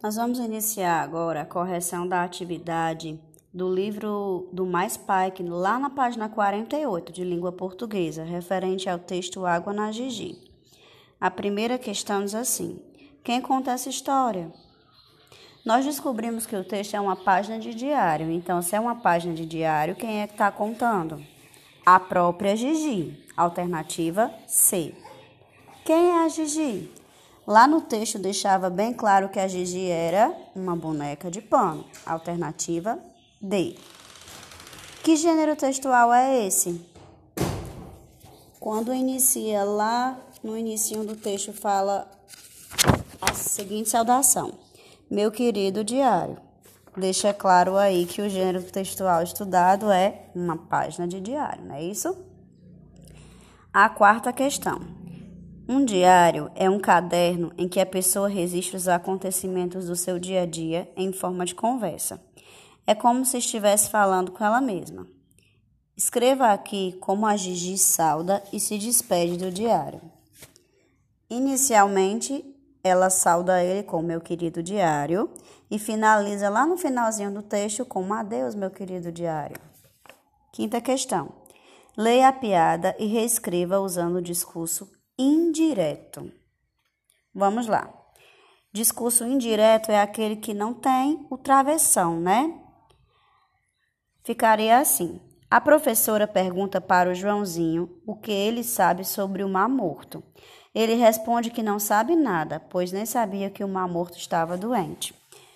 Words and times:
Nós 0.00 0.14
vamos 0.14 0.38
iniciar 0.38 1.02
agora 1.02 1.40
a 1.40 1.44
correção 1.44 2.06
da 2.06 2.22
atividade 2.22 3.18
do 3.52 3.68
livro 3.68 4.48
do 4.52 4.64
Mais 4.64 4.96
Pike, 4.96 5.42
lá 5.42 5.76
na 5.76 5.90
página 5.90 6.28
48 6.28 7.12
de 7.12 7.24
língua 7.24 7.50
portuguesa, 7.50 8.22
referente 8.22 8.88
ao 8.88 9.00
texto 9.00 9.44
Água 9.44 9.72
na 9.72 9.90
Gigi. 9.90 10.38
A 11.20 11.28
primeira 11.32 11.76
questão 11.76 12.24
diz 12.24 12.36
assim: 12.36 12.80
Quem 13.24 13.40
conta 13.40 13.72
essa 13.72 13.88
história? 13.88 14.52
Nós 15.66 15.84
descobrimos 15.84 16.46
que 16.46 16.54
o 16.54 16.62
texto 16.62 16.94
é 16.94 17.00
uma 17.00 17.16
página 17.16 17.58
de 17.58 17.74
diário, 17.74 18.30
então, 18.30 18.62
se 18.62 18.76
é 18.76 18.80
uma 18.80 18.94
página 18.94 19.34
de 19.34 19.44
diário, 19.44 19.96
quem 19.96 20.20
é 20.20 20.28
que 20.28 20.34
está 20.34 20.48
contando? 20.52 21.20
A 21.84 21.98
própria 21.98 22.54
Gigi. 22.54 23.26
Alternativa 23.36 24.32
C. 24.46 24.94
Quem 25.84 26.10
é 26.10 26.24
a 26.24 26.28
Gigi? 26.28 26.88
Lá 27.48 27.66
no 27.66 27.80
texto 27.80 28.18
deixava 28.18 28.68
bem 28.68 28.92
claro 28.92 29.30
que 29.30 29.40
a 29.40 29.48
Gigi 29.48 29.86
era 29.86 30.36
uma 30.54 30.76
boneca 30.76 31.30
de 31.30 31.40
pano. 31.40 31.82
Alternativa 32.04 32.98
D. 33.40 33.74
Que 35.02 35.16
gênero 35.16 35.56
textual 35.56 36.12
é 36.12 36.46
esse? 36.46 36.78
Quando 38.60 38.92
inicia 38.92 39.64
lá 39.64 40.18
no 40.44 40.58
início 40.58 41.02
do 41.04 41.16
texto 41.16 41.54
fala 41.54 42.10
a 43.18 43.32
seguinte 43.32 43.88
saudação: 43.88 44.52
Meu 45.10 45.32
querido 45.32 45.82
diário. 45.82 46.36
Deixa 46.94 47.32
claro 47.32 47.78
aí 47.78 48.04
que 48.04 48.20
o 48.20 48.28
gênero 48.28 48.62
textual 48.64 49.22
estudado 49.22 49.90
é 49.90 50.26
uma 50.34 50.58
página 50.58 51.08
de 51.08 51.18
diário, 51.18 51.64
não 51.64 51.76
é 51.76 51.82
isso? 51.82 52.14
A 53.72 53.88
quarta 53.88 54.34
questão. 54.34 54.97
Um 55.70 55.84
diário 55.84 56.50
é 56.54 56.70
um 56.70 56.80
caderno 56.80 57.52
em 57.58 57.68
que 57.68 57.78
a 57.78 57.84
pessoa 57.84 58.26
registra 58.26 58.78
os 58.78 58.88
acontecimentos 58.88 59.84
do 59.84 59.94
seu 59.94 60.18
dia 60.18 60.44
a 60.44 60.46
dia 60.46 60.90
em 60.96 61.12
forma 61.12 61.44
de 61.44 61.54
conversa. 61.54 62.18
É 62.86 62.94
como 62.94 63.22
se 63.26 63.36
estivesse 63.36 63.90
falando 63.90 64.32
com 64.32 64.42
ela 64.42 64.62
mesma. 64.62 65.06
Escreva 65.94 66.54
aqui 66.54 66.96
como 67.02 67.26
a 67.26 67.36
Gigi 67.36 67.76
sauda 67.76 68.42
e 68.50 68.58
se 68.58 68.78
despede 68.78 69.36
do 69.36 69.50
diário. 69.50 70.00
Inicialmente, 71.28 72.42
ela 72.82 73.10
sauda 73.10 73.62
ele 73.62 73.82
com 73.82 74.00
meu 74.00 74.22
querido 74.22 74.62
diário 74.62 75.28
e 75.70 75.78
finaliza 75.78 76.48
lá 76.48 76.64
no 76.64 76.78
finalzinho 76.78 77.30
do 77.30 77.42
texto 77.42 77.84
com 77.84 78.10
adeus, 78.14 78.54
meu 78.54 78.70
querido 78.70 79.12
diário. 79.12 79.60
Quinta 80.50 80.80
questão. 80.80 81.30
Leia 81.94 82.28
a 82.28 82.32
piada 82.32 82.96
e 82.98 83.04
reescreva 83.04 83.80
usando 83.80 84.16
o 84.16 84.22
discurso 84.22 84.96
indireto. 85.18 86.32
Vamos 87.34 87.66
lá. 87.66 87.92
Discurso 88.72 89.24
indireto 89.24 89.90
é 89.90 90.00
aquele 90.00 90.36
que 90.36 90.54
não 90.54 90.72
tem 90.72 91.26
o 91.30 91.36
travessão, 91.36 92.20
né? 92.20 92.54
Ficaria 94.22 94.78
assim. 94.78 95.20
A 95.50 95.60
professora 95.60 96.28
pergunta 96.28 96.80
para 96.80 97.10
o 97.10 97.14
Joãozinho 97.14 97.90
o 98.06 98.14
que 98.14 98.30
ele 98.30 98.62
sabe 98.62 99.04
sobre 99.04 99.42
o 99.42 99.48
mar 99.48 99.68
morto. 99.68 100.22
Ele 100.74 100.94
responde 100.94 101.50
que 101.50 101.62
não 101.62 101.78
sabe 101.78 102.14
nada, 102.14 102.60
pois 102.60 102.92
nem 102.92 103.06
sabia 103.06 103.50
que 103.50 103.64
o 103.64 103.68
mar 103.68 103.88
morto 103.88 104.18
estava 104.18 104.56
doente. 104.56 105.14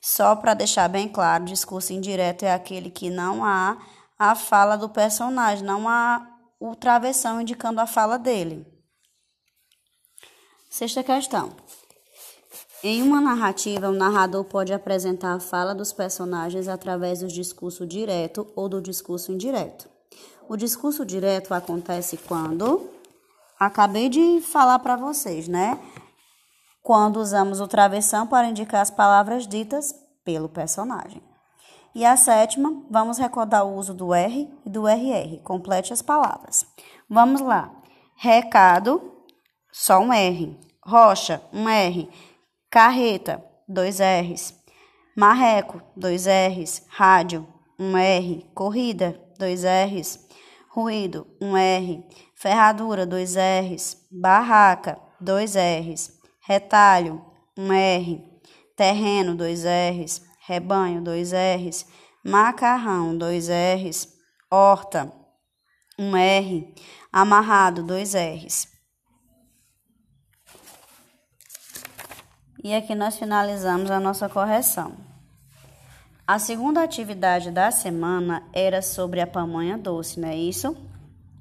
Só 0.00 0.34
para 0.34 0.54
deixar 0.54 0.88
bem 0.88 1.06
claro, 1.08 1.44
discurso 1.44 1.92
indireto 1.92 2.42
é 2.42 2.52
aquele 2.52 2.90
que 2.90 3.10
não 3.10 3.44
há 3.44 3.78
a 4.18 4.34
fala 4.34 4.76
do 4.76 4.88
personagem, 4.88 5.64
não 5.64 5.88
há 5.88 6.26
o 6.58 6.74
travessão 6.74 7.40
indicando 7.40 7.80
a 7.80 7.86
fala 7.86 8.18
dele. 8.18 8.73
Sexta 10.76 11.04
questão. 11.04 11.50
Em 12.82 13.00
uma 13.00 13.20
narrativa, 13.20 13.88
o 13.88 13.92
narrador 13.92 14.42
pode 14.42 14.72
apresentar 14.72 15.34
a 15.34 15.38
fala 15.38 15.72
dos 15.72 15.92
personagens 15.92 16.66
através 16.66 17.20
do 17.20 17.28
discurso 17.28 17.86
direto 17.86 18.44
ou 18.56 18.68
do 18.68 18.82
discurso 18.82 19.30
indireto. 19.30 19.88
O 20.48 20.56
discurso 20.56 21.06
direto 21.06 21.54
acontece 21.54 22.16
quando 22.16 22.90
acabei 23.56 24.08
de 24.08 24.40
falar 24.40 24.80
para 24.80 24.96
vocês, 24.96 25.46
né? 25.46 25.78
Quando 26.82 27.20
usamos 27.20 27.60
o 27.60 27.68
travessão 27.68 28.26
para 28.26 28.48
indicar 28.48 28.80
as 28.80 28.90
palavras 28.90 29.46
ditas 29.46 29.94
pelo 30.24 30.48
personagem. 30.48 31.22
E 31.94 32.04
a 32.04 32.16
sétima, 32.16 32.82
vamos 32.90 33.16
recordar 33.16 33.64
o 33.64 33.76
uso 33.76 33.94
do 33.94 34.12
R 34.12 34.52
e 34.66 34.68
do 34.68 34.88
RR. 34.88 35.38
Complete 35.44 35.92
as 35.92 36.02
palavras. 36.02 36.66
Vamos 37.08 37.40
lá. 37.40 37.70
Recado 38.16 39.13
só 39.76 39.98
um 39.98 40.12
R. 40.12 40.56
Rocha, 40.86 41.42
um 41.52 41.68
R. 41.68 42.08
Carreta, 42.70 43.44
dois 43.68 43.98
R's. 43.98 44.54
Marreco, 45.16 45.82
dois 45.96 46.28
R's. 46.28 46.86
Rádio, 46.88 47.44
um 47.76 47.96
R. 47.96 48.44
Corrida, 48.54 49.20
dois 49.36 49.64
R's. 49.64 50.20
Ruído, 50.72 51.26
um 51.40 51.56
R. 51.56 52.04
Ferradura, 52.36 53.04
dois 53.04 53.34
R's. 53.34 53.96
Barraca, 54.12 54.96
dois 55.20 55.56
R's. 55.56 56.20
Retalho, 56.46 57.20
um 57.58 57.72
R. 57.72 58.22
Terreno, 58.76 59.34
dois 59.34 59.64
R's. 59.64 60.22
Rebanho, 60.46 61.02
dois 61.02 61.32
R's. 61.32 61.84
Macarrão, 62.24 63.18
dois 63.18 63.48
R's. 63.48 64.06
Horta, 64.48 65.12
um 65.98 66.16
R. 66.16 66.74
Amarrado, 67.12 67.82
dois 67.82 68.14
R's. 68.14 68.73
E 72.64 72.74
aqui 72.74 72.94
nós 72.94 73.18
finalizamos 73.18 73.90
a 73.90 74.00
nossa 74.00 74.26
correção. 74.26 74.96
A 76.26 76.38
segunda 76.38 76.82
atividade 76.82 77.50
da 77.50 77.70
semana 77.70 78.42
era 78.54 78.80
sobre 78.80 79.20
a 79.20 79.26
pamonha 79.26 79.76
doce, 79.76 80.18
não 80.18 80.30
é 80.30 80.34
isso? 80.34 80.74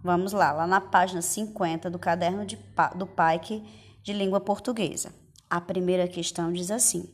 Vamos 0.00 0.32
lá, 0.32 0.52
lá 0.52 0.64
na 0.64 0.80
página 0.80 1.20
50 1.20 1.90
do 1.90 1.98
caderno 1.98 2.46
de, 2.46 2.56
do 2.94 3.04
PAIC 3.04 3.64
de 4.00 4.12
língua 4.12 4.38
portuguesa. 4.38 5.12
A 5.50 5.60
primeira 5.60 6.06
questão 6.06 6.52
diz 6.52 6.70
assim: 6.70 7.12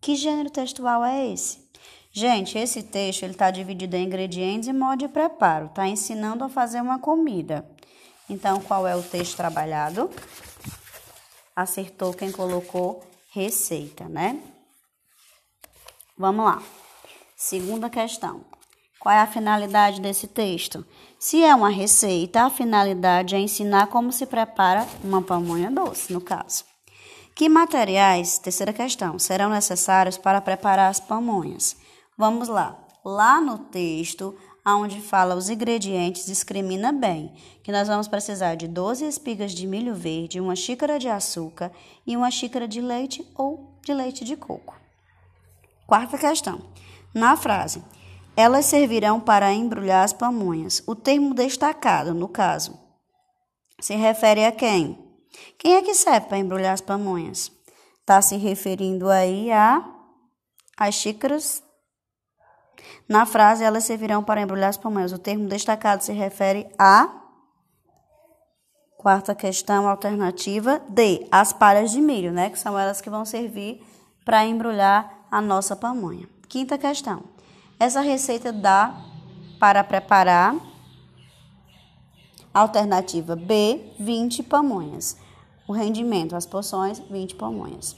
Que 0.00 0.16
gênero 0.16 0.48
textual 0.48 1.04
é 1.04 1.26
esse? 1.26 1.68
Gente, 2.10 2.56
esse 2.56 2.82
texto 2.82 3.26
está 3.26 3.50
dividido 3.50 3.94
em 3.94 4.06
ingredientes 4.06 4.70
e 4.70 4.72
modo 4.72 5.00
de 5.00 5.08
preparo. 5.08 5.66
Está 5.66 5.86
ensinando 5.86 6.44
a 6.44 6.48
fazer 6.48 6.80
uma 6.80 6.98
comida. 6.98 7.68
Então, 8.26 8.58
qual 8.62 8.88
é 8.88 8.96
o 8.96 9.02
texto 9.02 9.36
trabalhado? 9.36 10.08
Acertou 11.54 12.14
quem 12.14 12.32
colocou 12.32 13.04
receita, 13.34 14.08
né? 14.08 14.40
Vamos 16.16 16.44
lá. 16.44 16.62
Segunda 17.36 17.90
questão. 17.90 18.44
Qual 19.00 19.12
é 19.12 19.18
a 19.18 19.26
finalidade 19.26 20.00
desse 20.00 20.28
texto? 20.28 20.86
Se 21.18 21.42
é 21.42 21.52
uma 21.52 21.68
receita, 21.68 22.44
a 22.44 22.50
finalidade 22.50 23.34
é 23.34 23.40
ensinar 23.40 23.88
como 23.88 24.12
se 24.12 24.24
prepara 24.24 24.86
uma 25.02 25.20
pamonha 25.20 25.68
doce, 25.70 26.12
no 26.12 26.20
caso. 26.20 26.64
Que 27.34 27.48
materiais, 27.48 28.38
terceira 28.38 28.72
questão, 28.72 29.18
serão 29.18 29.50
necessários 29.50 30.16
para 30.16 30.40
preparar 30.40 30.88
as 30.88 31.00
pamonhas? 31.00 31.76
Vamos 32.16 32.46
lá. 32.46 32.78
Lá 33.04 33.40
no 33.40 33.58
texto, 33.58 34.38
onde 34.72 35.00
fala 35.00 35.34
os 35.34 35.50
ingredientes, 35.50 36.24
discrimina 36.24 36.92
bem 36.92 37.34
que 37.62 37.70
nós 37.70 37.88
vamos 37.88 38.08
precisar 38.08 38.54
de 38.54 38.66
12 38.66 39.04
espigas 39.04 39.52
de 39.52 39.66
milho 39.66 39.94
verde, 39.94 40.40
uma 40.40 40.56
xícara 40.56 40.98
de 40.98 41.08
açúcar 41.08 41.70
e 42.06 42.16
uma 42.16 42.30
xícara 42.30 42.66
de 42.66 42.80
leite 42.80 43.26
ou 43.34 43.78
de 43.84 43.92
leite 43.92 44.24
de 44.24 44.36
coco. 44.36 44.74
Quarta 45.86 46.16
questão. 46.16 46.62
Na 47.12 47.36
frase, 47.36 47.84
elas 48.36 48.64
servirão 48.64 49.20
para 49.20 49.52
embrulhar 49.52 50.02
as 50.02 50.12
pamonhas. 50.12 50.82
O 50.86 50.94
termo 50.94 51.34
destacado, 51.34 52.14
no 52.14 52.26
caso, 52.26 52.78
se 53.80 53.94
refere 53.94 54.44
a 54.44 54.52
quem? 54.52 54.98
Quem 55.58 55.74
é 55.74 55.82
que 55.82 55.94
serve 55.94 56.28
para 56.28 56.38
embrulhar 56.38 56.72
as 56.72 56.80
pamonhas? 56.80 57.52
Está 58.00 58.20
se 58.22 58.36
referindo 58.36 59.08
aí 59.10 59.52
a 59.52 59.90
as 60.76 60.94
xícaras 60.94 61.62
na 63.08 63.26
frase, 63.26 63.62
elas 63.62 63.84
servirão 63.84 64.22
para 64.22 64.40
embrulhar 64.40 64.70
as 64.70 64.76
pamonhas. 64.76 65.12
O 65.12 65.18
termo 65.18 65.48
destacado 65.48 66.02
se 66.02 66.12
refere 66.12 66.66
a. 66.78 67.20
Quarta 68.96 69.34
questão 69.34 69.86
alternativa 69.86 70.80
D. 70.88 71.26
As 71.30 71.52
palhas 71.52 71.90
de 71.90 72.00
milho, 72.00 72.32
né? 72.32 72.48
Que 72.48 72.58
são 72.58 72.78
elas 72.78 73.02
que 73.02 73.10
vão 73.10 73.24
servir 73.24 73.84
para 74.24 74.46
embrulhar 74.46 75.26
a 75.30 75.40
nossa 75.40 75.76
pamonha. 75.76 76.26
Quinta 76.48 76.78
questão. 76.78 77.24
Essa 77.78 78.00
receita 78.00 78.50
dá 78.50 78.94
para 79.60 79.84
preparar. 79.84 80.56
Alternativa 82.54 83.36
B, 83.36 83.92
20 83.98 84.42
pamonhas. 84.44 85.18
O 85.68 85.72
rendimento, 85.72 86.36
as 86.36 86.46
porções, 86.46 87.00
20 87.10 87.34
pamonhas. 87.34 87.96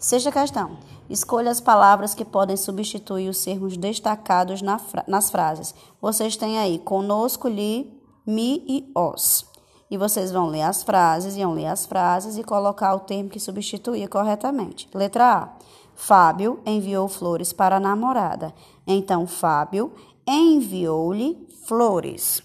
Sexta 0.00 0.32
questão. 0.32 0.78
Escolha 1.10 1.50
as 1.50 1.60
palavras 1.60 2.14
que 2.14 2.24
podem 2.24 2.56
substituir 2.56 3.28
os 3.28 3.44
termos 3.44 3.76
destacados 3.76 4.62
na 4.62 4.78
fra 4.78 5.04
nas 5.06 5.30
frases. 5.30 5.74
Vocês 6.00 6.38
têm 6.38 6.58
aí 6.58 6.78
conosco, 6.78 7.46
li, 7.46 8.02
mi 8.26 8.64
e 8.66 8.90
os. 8.94 9.44
E 9.90 9.98
vocês 9.98 10.32
vão 10.32 10.46
ler 10.46 10.62
as 10.62 10.82
frases, 10.82 11.36
iam 11.36 11.52
ler 11.52 11.66
as 11.66 11.84
frases 11.84 12.38
e 12.38 12.42
colocar 12.42 12.94
o 12.94 13.00
termo 13.00 13.28
que 13.28 13.38
substituía 13.38 14.08
corretamente. 14.08 14.88
Letra 14.94 15.34
A. 15.34 15.48
Fábio 15.94 16.60
enviou 16.64 17.06
flores 17.06 17.52
para 17.52 17.76
a 17.76 17.80
namorada. 17.80 18.54
Então, 18.86 19.26
Fábio 19.26 19.92
enviou-lhe 20.26 21.46
flores. 21.66 22.42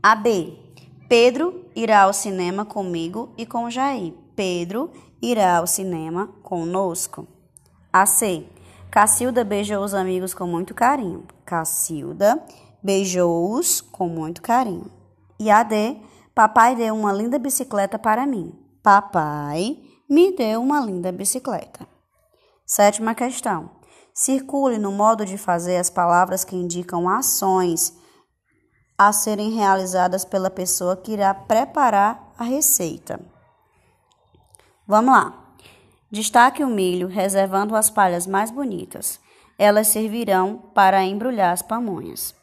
A 0.00 0.14
B. 0.14 0.56
Pedro 1.08 1.64
irá 1.74 2.02
ao 2.02 2.12
cinema 2.12 2.64
comigo 2.64 3.30
e 3.36 3.44
com 3.44 3.68
Jair. 3.68 4.21
Pedro 4.34 4.90
irá 5.20 5.58
ao 5.58 5.66
cinema 5.66 6.28
conosco. 6.42 7.26
A 7.92 8.06
C. 8.06 8.46
Cacilda 8.90 9.44
beijou 9.44 9.84
os 9.84 9.94
amigos 9.94 10.34
com 10.34 10.46
muito 10.46 10.74
carinho. 10.74 11.24
Cacilda 11.44 12.42
beijou-os 12.82 13.80
com 13.80 14.08
muito 14.08 14.42
carinho. 14.42 14.90
E 15.38 15.50
a 15.50 15.62
D. 15.62 15.96
Papai 16.34 16.74
deu 16.74 16.94
uma 16.94 17.12
linda 17.12 17.38
bicicleta 17.38 17.98
para 17.98 18.26
mim. 18.26 18.54
Papai 18.82 19.78
me 20.08 20.34
deu 20.34 20.62
uma 20.62 20.80
linda 20.80 21.12
bicicleta. 21.12 21.86
Sétima 22.66 23.14
questão. 23.14 23.70
Circule 24.14 24.78
no 24.78 24.92
modo 24.92 25.24
de 25.24 25.38
fazer 25.38 25.76
as 25.76 25.88
palavras 25.88 26.44
que 26.44 26.56
indicam 26.56 27.08
ações 27.08 27.94
a 28.96 29.12
serem 29.12 29.50
realizadas 29.52 30.24
pela 30.24 30.50
pessoa 30.50 30.96
que 30.96 31.12
irá 31.12 31.34
preparar 31.34 32.32
a 32.38 32.44
receita. 32.44 33.20
Vamos 34.86 35.14
lá. 35.14 35.54
Destaque 36.10 36.64
o 36.64 36.68
milho, 36.68 37.08
reservando 37.08 37.76
as 37.76 37.88
palhas 37.88 38.26
mais 38.26 38.50
bonitas. 38.50 39.20
Elas 39.58 39.88
servirão 39.88 40.58
para 40.74 41.04
embrulhar 41.04 41.52
as 41.52 41.62
pamonhas. 41.62 42.34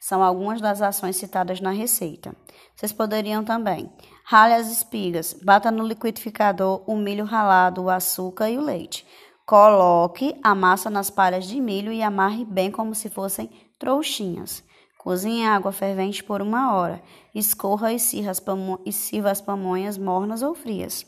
São 0.00 0.22
algumas 0.22 0.60
das 0.60 0.80
ações 0.80 1.16
citadas 1.16 1.60
na 1.60 1.70
receita. 1.70 2.34
Vocês 2.74 2.92
poderiam 2.92 3.44
também 3.44 3.90
rale 4.28 4.54
as 4.54 4.68
espigas, 4.70 5.36
bata 5.40 5.70
no 5.70 5.86
liquidificador 5.86 6.82
o 6.84 6.96
milho 6.96 7.24
ralado, 7.24 7.82
o 7.82 7.90
açúcar 7.90 8.50
e 8.50 8.58
o 8.58 8.60
leite. 8.60 9.06
Coloque 9.46 10.34
a 10.42 10.52
massa 10.52 10.90
nas 10.90 11.10
palhas 11.10 11.46
de 11.46 11.60
milho 11.60 11.92
e 11.92 12.02
amarre 12.02 12.44
bem 12.44 12.68
como 12.68 12.92
se 12.92 13.08
fossem 13.08 13.48
trouxinhas. 13.78 14.64
Cozinhe 14.98 15.46
a 15.46 15.54
água 15.54 15.70
fervente 15.70 16.24
por 16.24 16.42
uma 16.42 16.74
hora. 16.74 17.00
Escorra 17.32 17.92
e 17.92 17.98
sirva 18.00 19.30
as 19.30 19.40
pamonhas 19.40 19.96
mornas 19.96 20.42
ou 20.42 20.52
frias. 20.56 21.06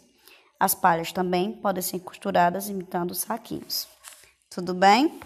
As 0.61 0.75
palhas 0.75 1.13
também 1.13 1.53
podem 1.53 1.83
ser 1.83 2.01
costuradas 2.01 2.69
imitando 2.69 3.15
saquinhos. 3.15 3.87
Tudo 4.51 4.75
bem? 4.75 5.21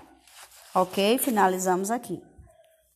Ok, 0.75 1.19
finalizamos 1.19 1.91
aqui. 1.91 2.23